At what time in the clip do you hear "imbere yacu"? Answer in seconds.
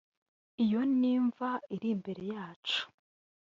1.95-2.79